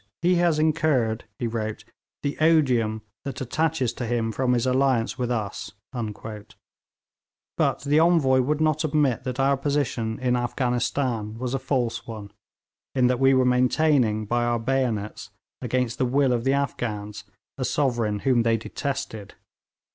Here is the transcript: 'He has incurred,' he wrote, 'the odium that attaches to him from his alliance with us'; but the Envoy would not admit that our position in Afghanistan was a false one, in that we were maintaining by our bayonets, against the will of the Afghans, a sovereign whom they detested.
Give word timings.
'He 0.23 0.33
has 0.37 0.57
incurred,' 0.57 1.25
he 1.37 1.45
wrote, 1.45 1.85
'the 2.23 2.35
odium 2.39 3.03
that 3.23 3.39
attaches 3.39 3.93
to 3.93 4.07
him 4.07 4.31
from 4.31 4.53
his 4.53 4.65
alliance 4.65 5.19
with 5.19 5.29
us'; 5.29 5.73
but 7.55 7.81
the 7.83 7.99
Envoy 7.99 8.41
would 8.41 8.59
not 8.59 8.83
admit 8.83 9.25
that 9.25 9.39
our 9.39 9.55
position 9.55 10.17
in 10.17 10.35
Afghanistan 10.35 11.37
was 11.37 11.53
a 11.53 11.59
false 11.59 12.07
one, 12.07 12.31
in 12.95 13.05
that 13.05 13.19
we 13.19 13.35
were 13.35 13.45
maintaining 13.45 14.25
by 14.25 14.43
our 14.43 14.57
bayonets, 14.57 15.29
against 15.61 15.99
the 15.99 16.05
will 16.07 16.33
of 16.33 16.45
the 16.45 16.53
Afghans, 16.53 17.23
a 17.59 17.63
sovereign 17.63 18.21
whom 18.21 18.41
they 18.41 18.57
detested. 18.57 19.35